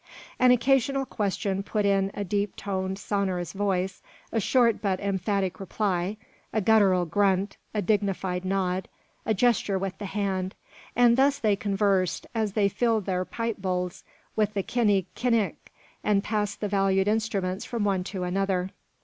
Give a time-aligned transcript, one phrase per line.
[0.39, 6.17] An occasional question put in a deep toned, sonorous voice, a short but emphatic reply,
[6.51, 8.89] a guttural grunt, a dignified nod,
[9.27, 10.55] a gesture with the hand;
[10.95, 14.03] and thus they conversed, as they filled their pipe bowls
[14.35, 15.71] with the kini kin ik,
[16.03, 18.71] and passed the valued instruments from one to another.